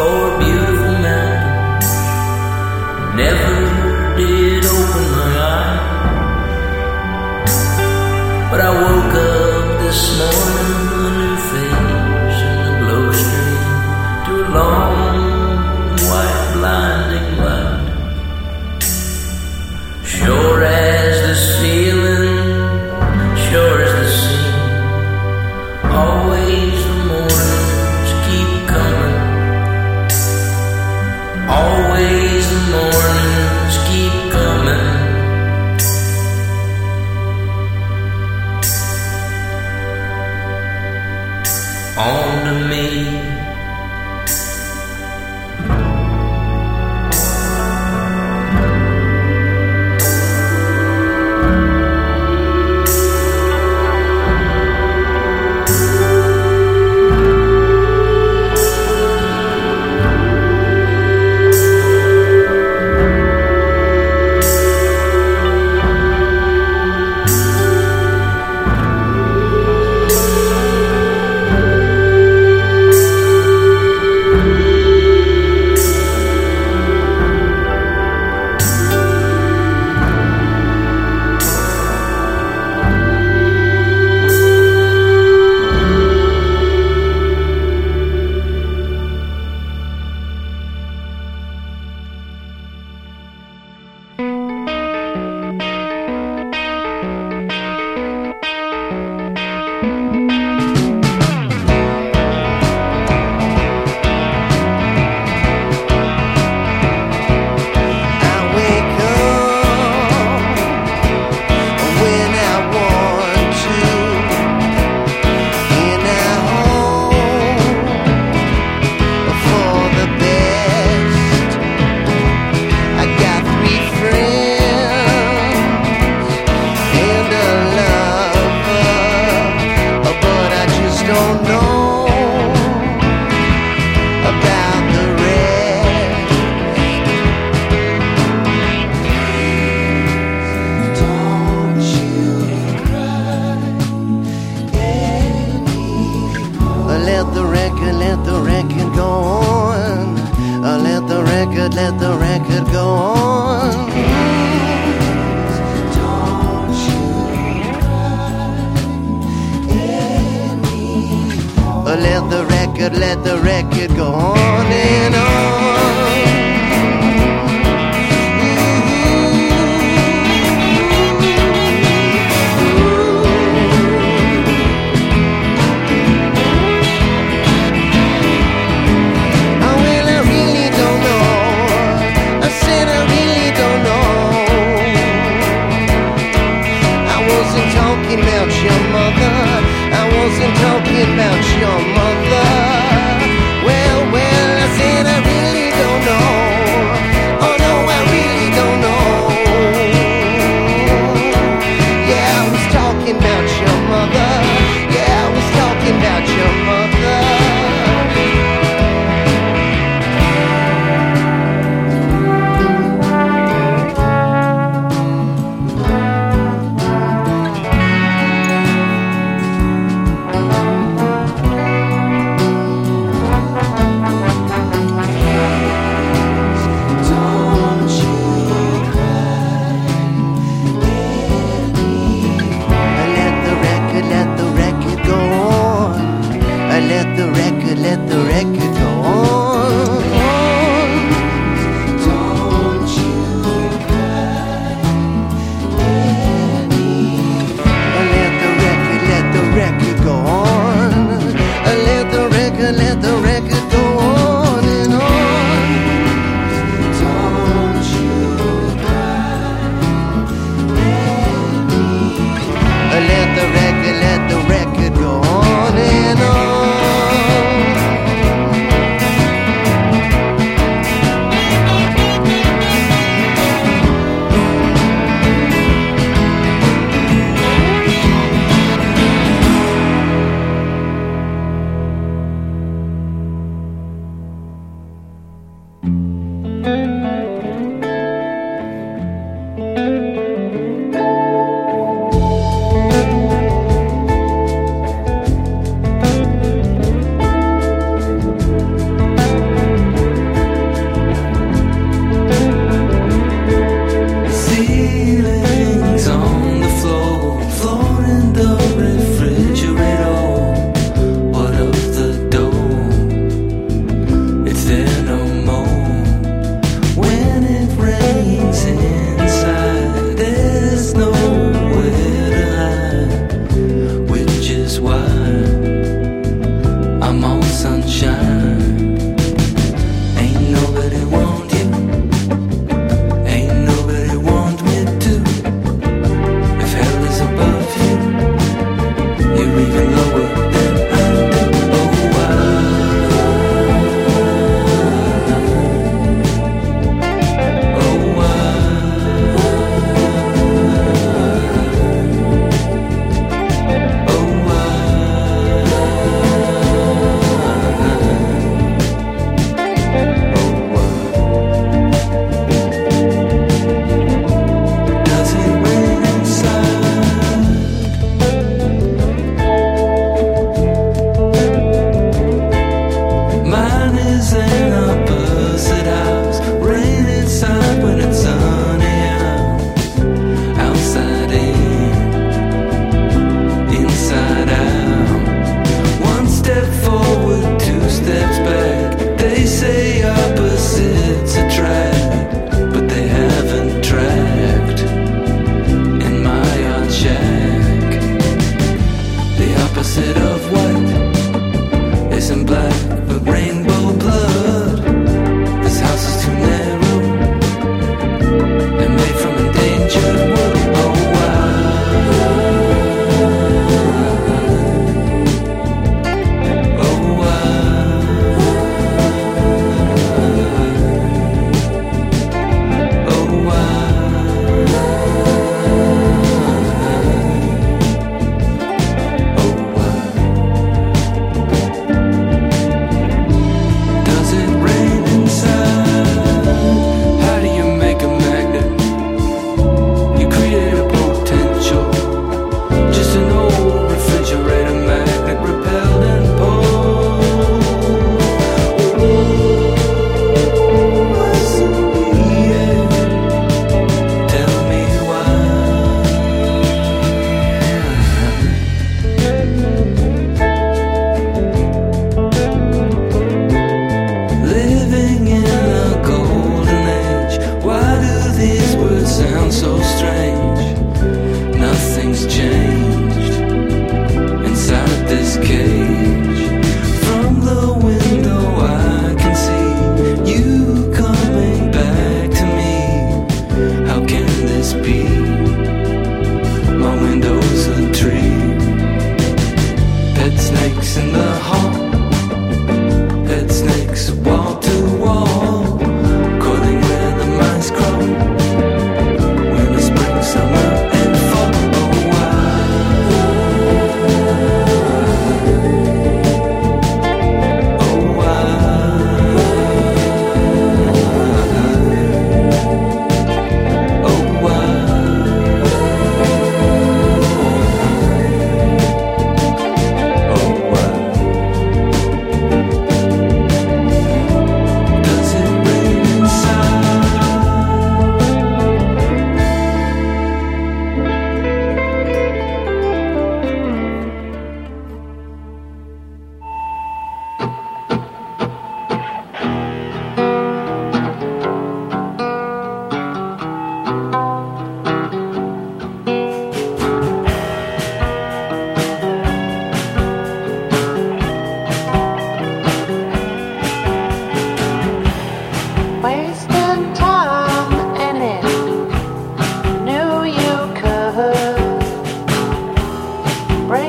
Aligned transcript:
for 0.00 0.38
beautiful 0.38 0.94
man, 1.04 1.36
Never 3.20 3.56
did 4.16 4.64
open 4.64 5.06
my 5.18 5.30
eyes, 5.54 6.74
but 8.50 8.60
I 8.68 8.70
woke 8.82 9.14
up 9.28 9.66
this 9.82 10.00
morning. 10.18 10.39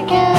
again. 0.03 0.30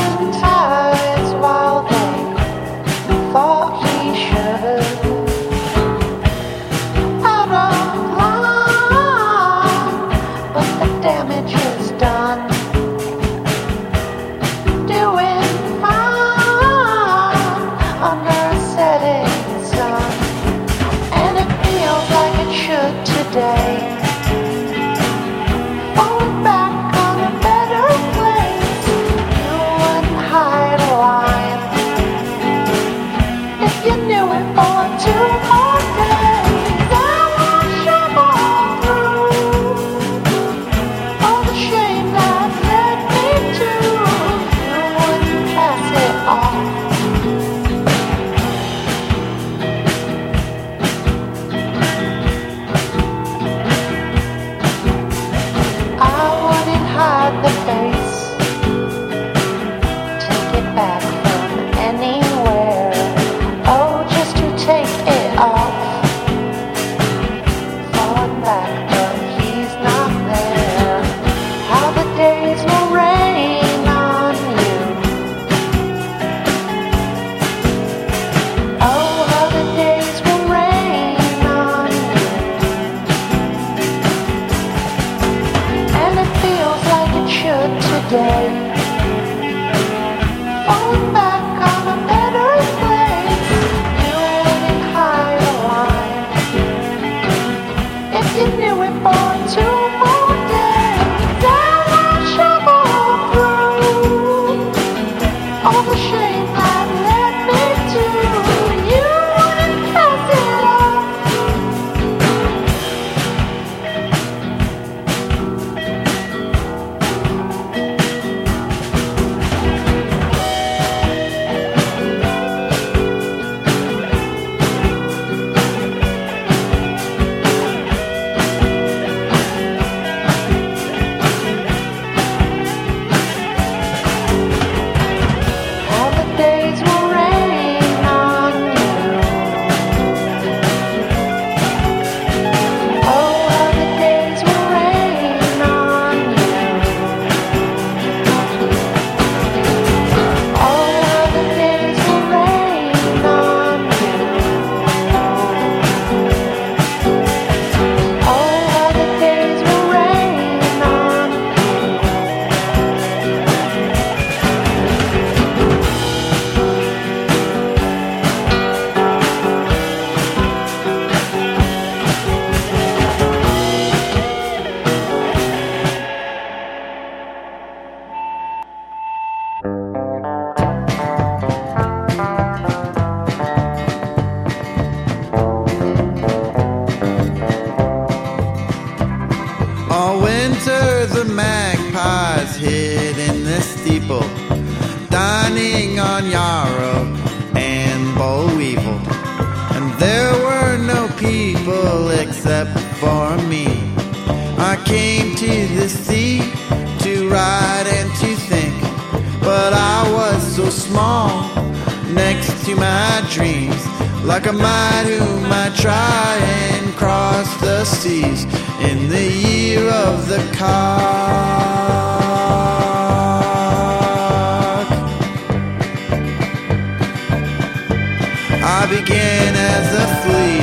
I 228.64 228.86
began 228.86 229.54
as 229.56 229.92
a 229.92 230.06
flea. 230.22 230.62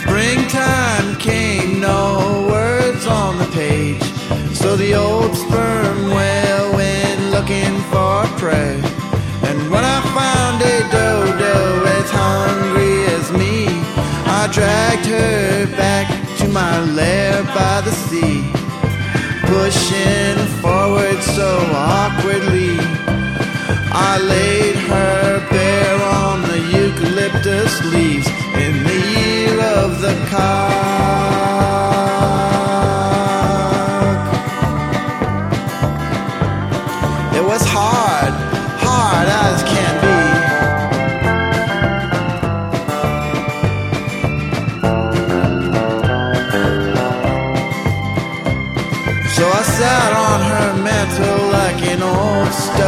Springtime 0.00 1.16
came, 1.16 1.80
no 1.80 2.46
words 2.48 3.04
on 3.06 3.38
the 3.38 3.46
page. 3.46 4.02
So 4.54 4.76
the 4.76 4.94
old 4.94 5.34
sperm 5.34 6.10
whale 6.10 6.72
went 6.72 7.20
looking 7.32 7.80
for 7.90 8.24
prey. 8.38 8.80
And 9.42 9.70
when 9.72 9.84
I 9.84 10.00
found 10.14 10.62
a 10.62 10.78
dodo 10.92 11.84
as 11.98 12.10
hungry 12.10 13.06
as 13.16 13.32
me, 13.32 13.66
I 14.24 14.48
dragged 14.52 15.06
her 15.06 15.66
back 15.76 16.06
to 16.38 16.48
my 16.48 16.84
lair 16.84 17.42
by 17.42 17.80
the 17.80 17.90
sea 17.90 18.57
pushing 19.48 20.36
forward 20.60 21.20
so 21.22 21.50
awkwardly. 21.72 22.76
I 23.90 24.18
laid 24.20 24.76
her 24.92 25.48
bare 25.48 26.00
on 26.22 26.42
the 26.42 26.60
eucalyptus 26.76 27.72
leaves 27.84 28.28
in 28.64 28.72
the 28.84 29.00
year 29.16 29.60
of 29.60 30.00
the 30.02 30.14
car. 30.28 30.87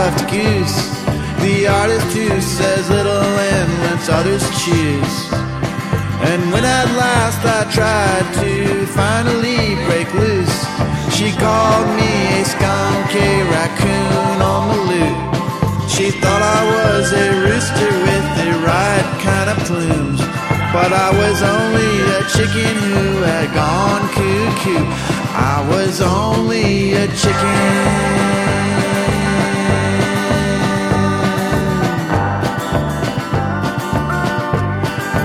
Stuffed 0.00 0.30
goose. 0.32 0.78
The 1.44 1.66
artist 1.66 2.16
who 2.16 2.40
says 2.40 2.88
little 2.88 3.30
and 3.52 3.68
lets 3.84 4.08
others 4.08 4.44
choose. 4.64 5.16
And 6.30 6.40
when 6.52 6.64
at 6.64 6.88
last 6.96 7.40
I 7.44 7.60
tried 7.78 8.26
to 8.40 8.86
finally 9.00 9.76
break 9.86 10.08
loose, 10.14 10.58
she 11.16 11.28
called 11.44 11.88
me 12.00 12.12
a 12.40 12.44
skunk, 12.52 13.12
a 13.12 13.32
raccoon 13.52 14.36
on 14.54 14.64
the 14.72 14.80
loot. 14.90 15.18
She 15.94 16.06
thought 16.20 16.42
I 16.58 16.60
was 16.76 17.06
a 17.12 17.28
rooster 17.44 17.92
with 18.06 18.26
the 18.40 18.50
right 18.70 19.08
kind 19.26 19.48
of 19.52 19.58
plumes. 19.68 20.20
But 20.72 20.90
I 21.06 21.10
was 21.22 21.38
only 21.56 21.92
a 22.16 22.22
chicken 22.34 22.74
who 22.88 23.04
had 23.32 23.48
gone 23.52 24.04
cuckoo. 24.16 24.84
I 25.36 25.56
was 25.68 26.00
only 26.00 26.94
a 26.94 27.06
chicken 27.22 28.59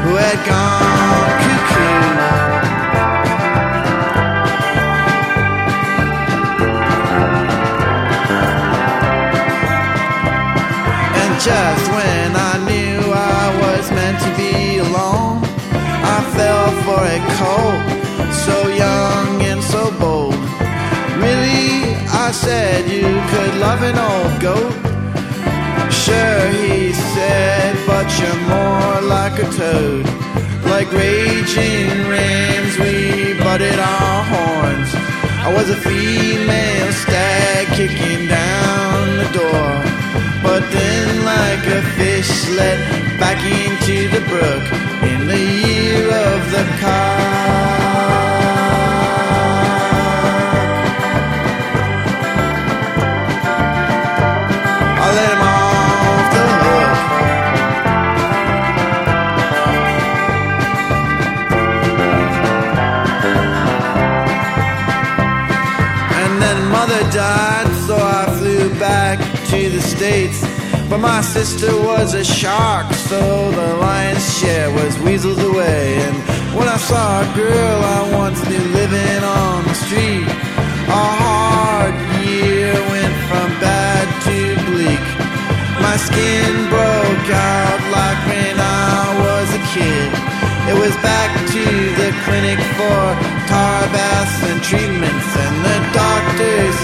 who 0.06 0.16
had 0.16 0.40
gone 0.46 1.32
cuckoo. 1.44 1.96
And 11.22 11.34
just 11.42 11.86
when 11.98 12.30
I 12.36 12.54
knew 12.70 13.00
I 13.12 13.46
was 13.64 13.86
meant 13.98 14.20
to 14.26 14.32
be 14.42 14.78
alone, 14.78 15.42
I 16.16 16.18
fell 16.36 16.70
for 16.86 17.02
a 17.18 17.20
colt, 17.40 17.82
so 18.46 18.58
young 18.84 19.42
and 19.42 19.62
so 19.64 19.92
bold. 20.00 20.36
Really, 21.18 21.96
I 22.26 22.30
said 22.32 22.88
you 22.96 23.10
could 23.32 23.54
love 23.60 23.82
an 23.82 23.98
old 23.98 24.40
goat. 24.40 24.75
Sure, 26.06 26.50
he 26.52 26.94
said, 26.94 27.76
but 27.88 28.06
you're 28.20 28.42
more 28.42 29.02
like 29.10 29.40
a 29.40 29.50
toad. 29.58 30.06
Like 30.66 30.92
raging 30.92 31.90
rams, 32.08 32.78
we 32.78 33.34
butted 33.40 33.80
our 33.80 34.24
horns. 34.24 34.90
I 35.42 35.52
was 35.52 35.68
a 35.72 35.76
female 35.76 36.92
stag 36.92 37.66
kicking 37.70 38.28
down 38.28 39.18
the 39.18 39.30
door. 39.34 39.72
But 40.44 40.70
then, 40.70 41.26
like 41.26 41.66
a 41.74 41.82
fish 41.98 42.50
let 42.50 42.78
back 43.20 43.42
into 43.44 44.08
the 44.10 44.22
brook 44.30 44.66
in 45.12 45.26
the 45.26 45.40
year 45.40 46.06
of 46.06 46.52
the 46.52 46.66
cock. 46.82 47.75
States. 70.06 70.42
But 70.88 71.00
my 71.00 71.22
sister 71.22 71.72
was 71.90 72.14
a 72.14 72.24
shark, 72.24 72.88
so 73.10 73.20
the 73.60 73.70
lion's 73.86 74.28
share 74.38 74.70
was 74.70 74.94
weasels 75.00 75.42
away. 75.52 75.98
And 76.06 76.16
when 76.58 76.68
I 76.68 76.78
saw 76.78 77.08
a 77.26 77.28
girl 77.34 77.78
I 77.98 78.02
once 78.24 78.40
knew 78.48 78.66
living 78.82 79.24
on 79.42 79.64
the 79.70 79.78
street, 79.86 80.30
a 81.02 81.06
hard 81.24 81.96
year 82.22 82.74
went 82.94 83.16
from 83.30 83.48
bad 83.66 84.06
to 84.28 84.38
bleak. 84.70 85.06
My 85.88 85.98
skin 86.08 86.54
broke 86.70 87.30
out 87.58 87.82
like 87.98 88.20
when 88.30 88.56
I 88.62 89.02
was 89.26 89.48
a 89.58 89.64
kid. 89.74 90.10
It 90.70 90.78
was 90.84 90.94
back 91.02 91.32
to 91.56 91.66
the 92.02 92.10
clinic 92.26 92.62
for 92.78 93.02
tar 93.50 93.82
baths 93.96 94.38
and 94.50 94.62
treatments, 94.70 95.30
and 95.46 95.56
the 95.66 95.78
doctors 95.98 96.78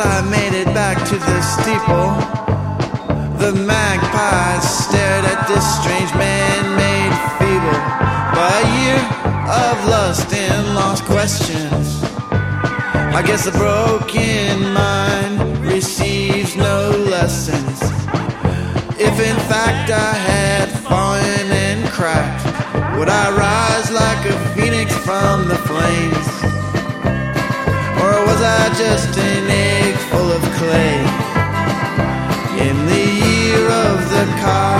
I 0.00 0.22
made 0.22 0.54
it 0.54 0.66
back 0.72 0.96
to 1.08 1.16
the 1.16 1.40
steeple, 1.42 2.12
the 3.36 3.52
magpies 3.52 4.64
stared 4.86 5.24
at 5.26 5.46
this 5.46 5.64
strange 5.78 6.12
man-made 6.14 7.14
feeble. 7.36 7.80
By 8.32 8.50
a 8.64 8.68
year 8.80 9.00
of 9.44 9.88
lust 9.88 10.32
and 10.32 10.74
lost 10.74 11.04
questions, 11.04 12.02
I 13.12 13.22
guess 13.26 13.46
a 13.46 13.52
broken 13.52 14.72
mind 14.72 15.66
receives 15.66 16.56
no 16.56 16.90
lessons. 17.10 17.82
If 18.98 19.20
in 19.20 19.36
fact 19.52 19.90
I 19.90 20.14
had 20.14 20.68
fallen 20.80 21.52
and 21.52 21.86
cracked, 21.90 22.46
would 22.98 23.10
I 23.10 23.30
rise 23.36 23.90
like 23.90 24.24
a 24.24 24.36
phoenix 24.54 24.96
from 25.04 25.48
the 25.48 25.56
flames? 25.56 26.59
Or 28.40 28.42
was 28.42 28.48
I 28.48 28.68
just 28.74 29.18
an 29.18 29.50
egg 29.50 29.96
full 30.08 30.32
of 30.32 30.42
clay 30.56 31.00
in 32.66 32.86
the 32.86 33.06
year 33.26 33.68
of 33.68 34.10
the 34.10 34.24
cock? 34.40 34.79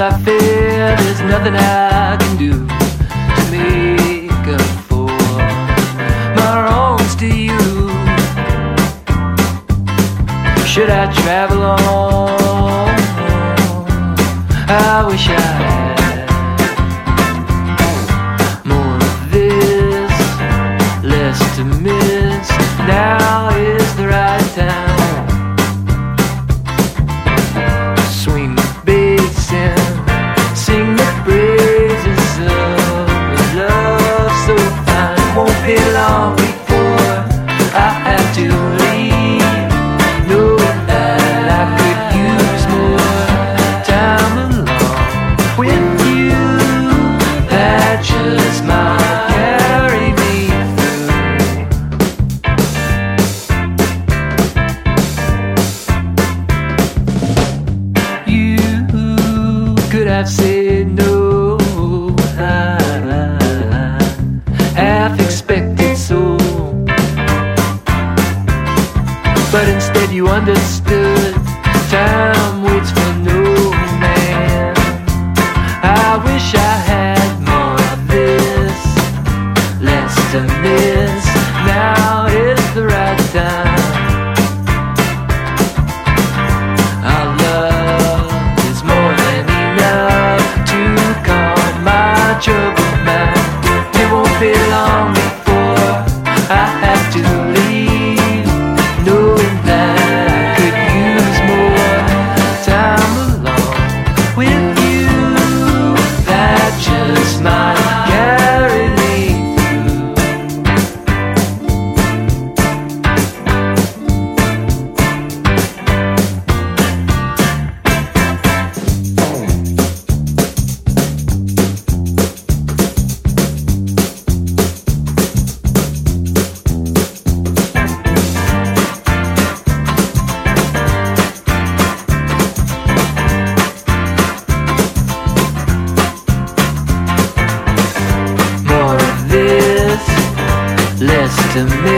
I 0.00 0.16
feel 0.24 0.39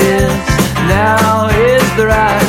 is. 0.03 0.33
Now 0.89 1.49
is 1.49 1.97
the 1.97 2.07
right. 2.07 2.42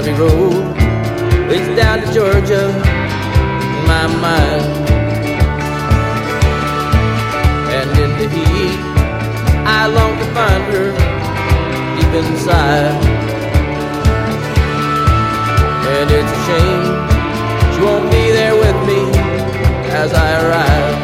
heavy 0.00 0.12
road 0.12 0.54
leads 1.50 1.66
down 1.74 1.98
to 1.98 2.06
Georgia 2.14 2.68
in 2.68 3.82
my 3.92 4.06
mind. 4.22 4.62
And 7.76 7.90
in 8.04 8.10
the 8.20 8.28
heat, 8.36 8.78
I 9.66 9.88
long 9.88 10.14
to 10.22 10.26
find 10.38 10.62
her 10.72 10.88
deep 11.96 12.12
inside. 12.22 12.94
And 15.94 16.08
it's 16.18 16.32
a 16.38 16.40
shame 16.46 16.86
she 17.74 17.80
won't 17.82 18.08
be 18.08 18.30
there 18.30 18.54
with 18.54 18.78
me 18.86 19.02
as 20.02 20.14
I 20.14 20.28
arrive. 20.44 20.96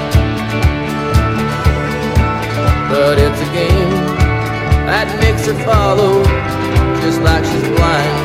But 2.92 3.18
it's 3.18 3.40
a 3.40 3.51
game 3.59 3.90
that 4.86 5.09
makes 5.20 5.47
her 5.49 5.59
follow 5.64 6.22
just 7.03 7.20
like 7.22 7.45
she's 7.45 7.76
blind. 7.76 8.24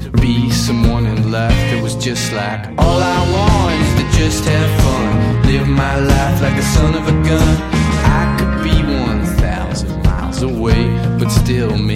to 0.00 0.10
be 0.10 0.50
someone 0.50 1.06
and 1.06 1.30
left. 1.30 1.54
It 1.72 1.82
was 1.82 1.94
just 1.94 2.32
like 2.32 2.66
all 2.78 3.00
I 3.02 3.18
want 3.32 3.80
is 3.80 3.92
to 4.00 4.18
just 4.18 4.44
have 4.44 4.70
fun, 4.82 5.42
live 5.46 5.68
my 5.68 5.98
life 5.98 6.42
like 6.42 6.56
a 6.56 6.62
son 6.62 6.94
of 6.94 7.06
a 7.06 7.12
gun. 7.28 7.56
I 8.04 8.36
could 8.38 8.64
be 8.64 8.76
one 8.82 9.24
thousand 9.36 10.02
miles 10.02 10.42
away, 10.42 10.84
but 11.18 11.28
still 11.28 11.76
me. 11.78 11.93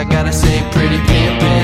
I 0.00 0.04
gotta 0.04 0.32
say 0.32 0.66
pretty 0.72 0.96
pimpin' 0.96 1.59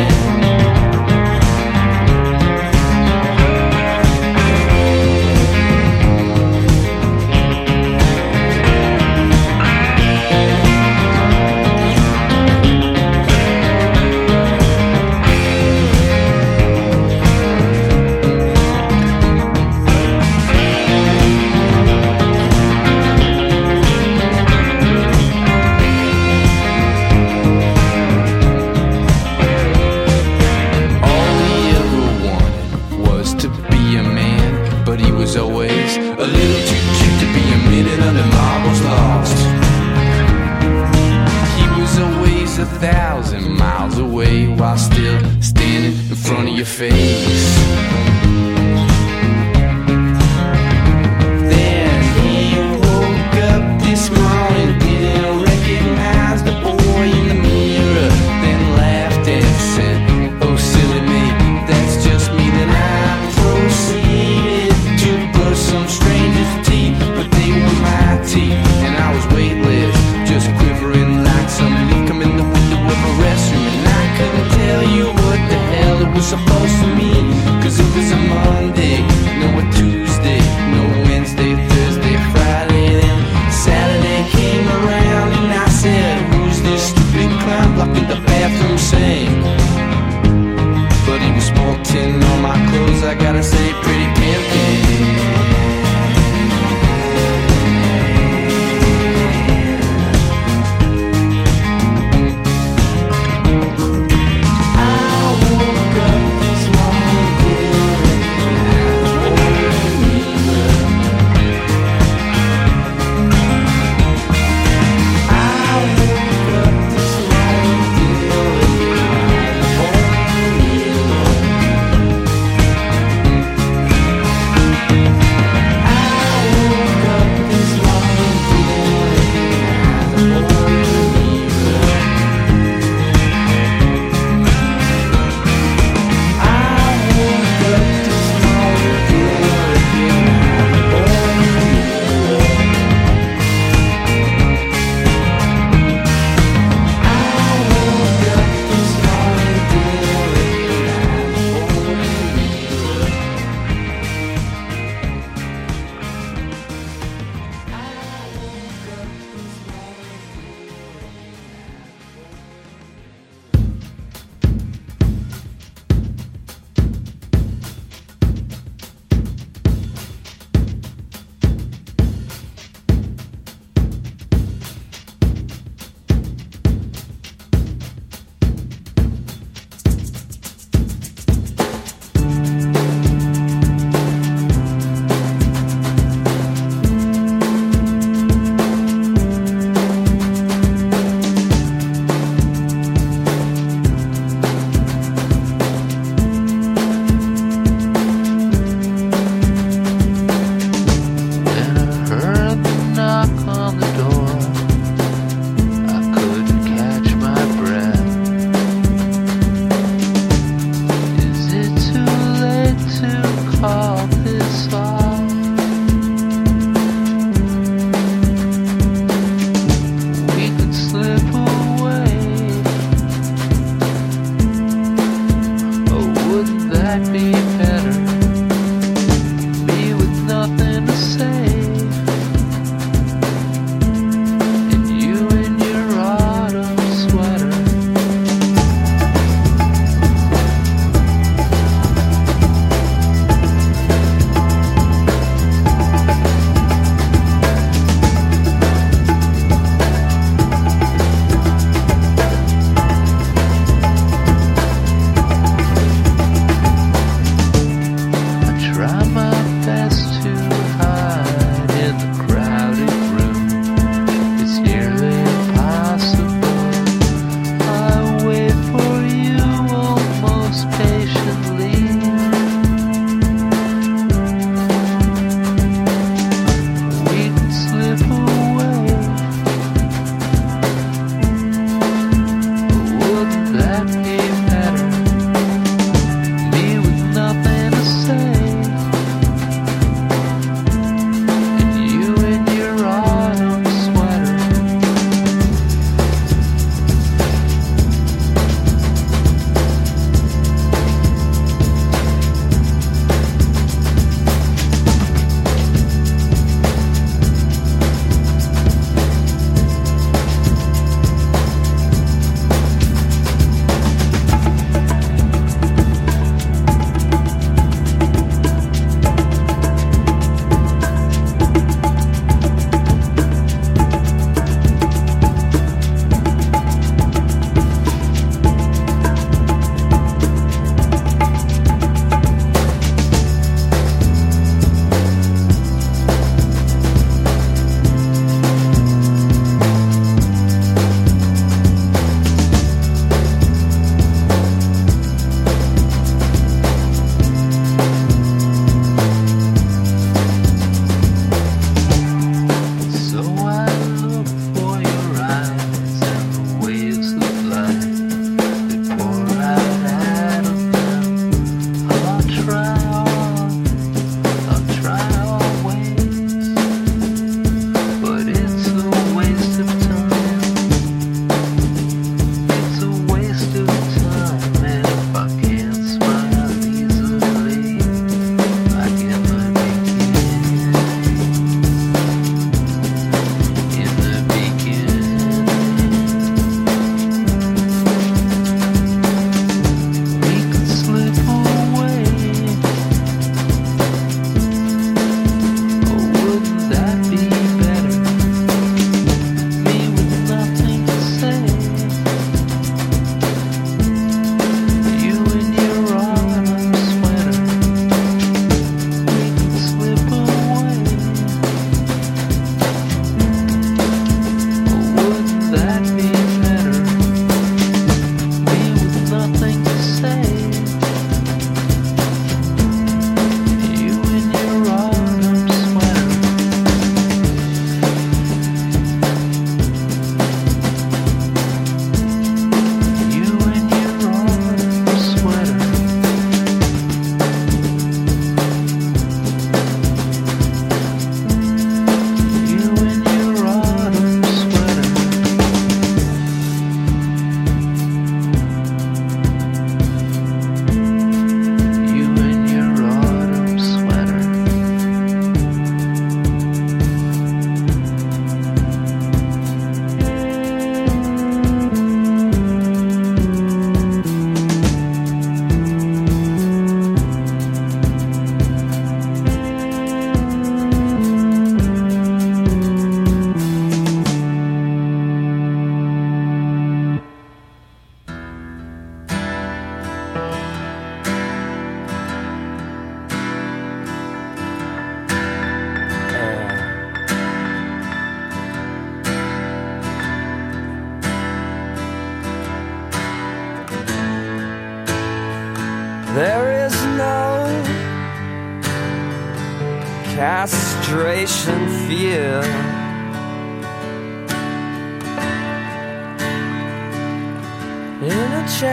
You 508.57 508.69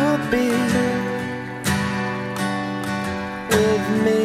will 0.00 0.18
be 0.30 0.48
with 3.50 3.86
me. 4.04 4.20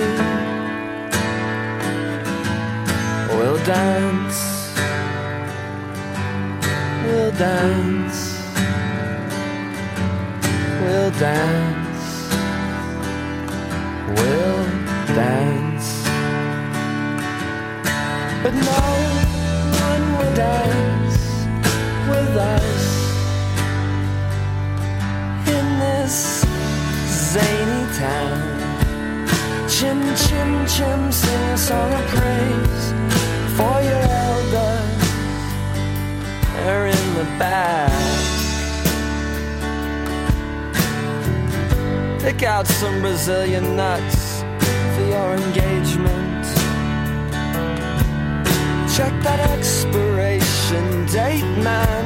We'll 3.35 3.59
dance. 3.65 4.39
We'll 7.03 7.31
dance. 7.31 8.34
Brazilian 43.25 43.75
nuts 43.75 44.43
for 44.93 45.01
your 45.01 45.33
engagement. 45.33 46.45
Check 48.95 49.13
that 49.25 49.39
expiration 49.49 51.07
date, 51.07 51.49
man. 51.65 52.05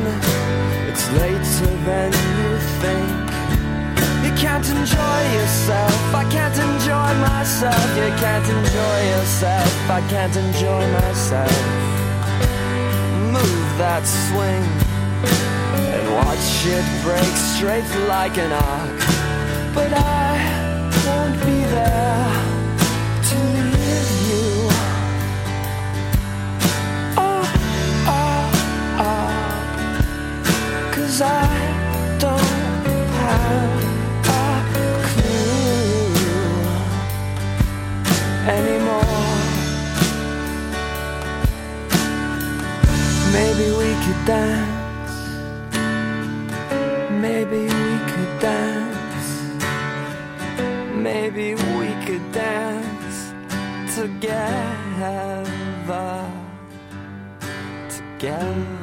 It's 0.87 1.11
later 1.19 1.75
than 1.83 2.13
you 2.39 2.51
think. 2.79 3.11
You 4.23 4.31
can't 4.39 4.63
enjoy 4.63 5.19
yourself. 5.35 5.99
I 6.15 6.23
can't 6.31 6.55
enjoy 6.55 7.11
myself. 7.27 7.89
You 7.99 8.11
can't 8.23 8.47
enjoy 8.47 8.99
yourself. 9.11 9.89
I 9.91 10.01
can't 10.07 10.35
enjoy 10.37 10.83
myself. 11.03 11.59
Move 13.35 13.67
that 13.77 14.07
swing 14.07 14.63
and 15.83 16.05
watch 16.15 16.63
it 16.63 16.87
break 17.03 17.35
straight 17.51 18.07
like 18.07 18.37
an 18.37 18.53
arc. 18.53 18.88
dance. 44.29 45.17
Maybe 47.25 47.61
we 47.81 47.93
could 48.11 48.33
dance. 48.39 49.29
Maybe 51.07 51.47
we 51.55 51.87
could 52.05 52.25
dance 52.31 53.17
together. 53.95 55.45
Together. 57.97 58.78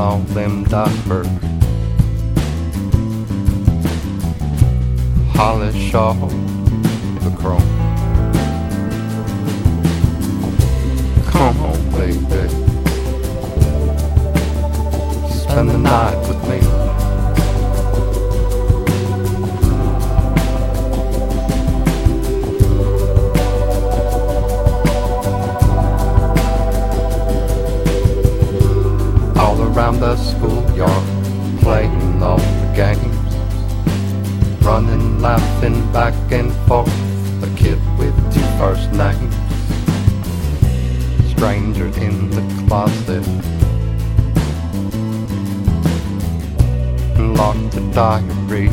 Salem 0.00 0.64
Dachberg, 0.64 1.26
Holly 5.34 5.90
Shaw, 5.90 6.14
the 6.14 7.30
Crow. 7.38 7.58
Come 11.30 11.60
on, 11.60 11.78
baby, 11.90 12.48
spend 15.30 15.68
the 15.68 15.76
night 15.76 16.16
with 16.26 16.42
me. 16.48 16.59
around 29.80 29.98
the 29.98 30.14
schoolyard, 30.16 31.06
playing 31.62 32.22
all 32.22 32.36
the 32.36 32.72
games, 32.76 33.34
running, 34.62 35.18
laughing 35.22 35.90
back 35.90 36.12
and 36.30 36.52
forth, 36.68 36.92
a 37.42 37.48
kid 37.56 37.78
with 37.96 38.14
two 38.30 38.44
first 38.58 38.92
names, 38.92 39.34
stranger 41.30 41.86
in 41.98 42.28
the 42.28 42.42
closet, 42.66 43.26
locked 47.38 47.72
the 47.72 47.80
diary. 47.94 48.68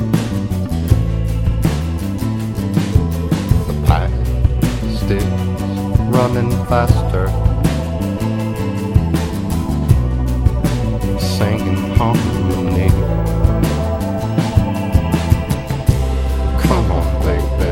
The 3.68 3.84
past 3.88 5.10
is 5.10 5.24
running 6.12 6.52
faster. 6.66 7.47
Singing 11.68 11.96
harmony. 11.98 12.90
Come 16.62 16.92
on, 16.92 17.06
baby. 17.26 17.72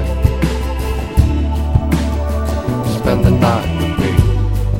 Spend 2.99 3.23
the 3.23 3.31
night 3.31 3.69
with 3.77 3.95
me. 3.99 4.11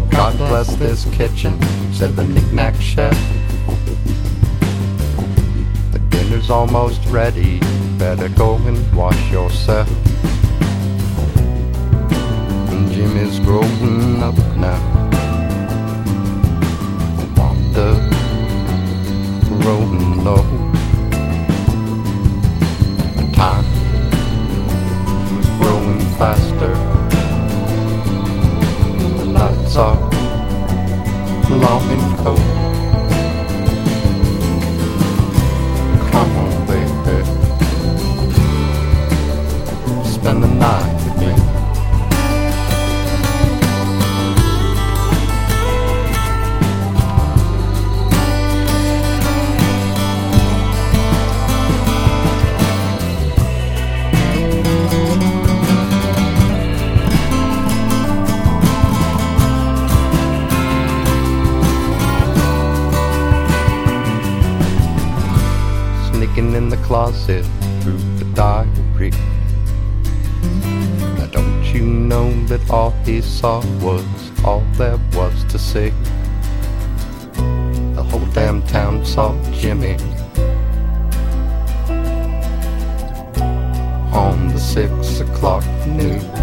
God 0.10 0.38
bless 0.38 0.76
this 0.76 1.06
kitchen, 1.16 1.62
said 1.94 2.18
the 2.18 2.26
knick-knack 2.26 2.76
chef. 2.76 3.18
The 5.94 6.00
dinner's 6.10 6.50
almost 6.50 7.06
ready. 7.06 7.62
Better 7.98 8.28
go 8.28 8.56
and 8.56 8.94
wash 8.94 9.32
yourself. 9.32 9.88
Jim 12.92 13.16
is 13.16 13.40
growing 13.40 14.22
up 14.22 14.36
now. 14.58 14.95
Growing 19.66 20.24
low. 20.24 20.46
Time 23.34 23.66
was 25.36 25.50
growing 25.58 26.00
faster. 26.20 26.74
The 29.18 29.26
nights 29.26 29.76
are 29.76 29.98
long 31.64 31.86
and 31.96 32.08
cold. 32.20 32.50
Come 36.12 36.32
on, 36.44 36.52
baby. 36.68 37.18
Spend 40.08 40.44
the 40.44 40.48
night 40.48 40.95
saw 73.36 73.60
was 73.84 74.06
all 74.46 74.64
there 74.78 74.98
was 75.14 75.44
to 75.52 75.60
see? 75.60 75.90
The 77.94 78.04
whole 78.10 78.26
damn 78.28 78.62
town 78.64 79.06
saw 79.06 79.36
Jimmy 79.52 79.98
on 84.14 84.48
the 84.54 84.58
six 84.58 85.20
o'clock 85.20 85.66
news. 85.86 86.35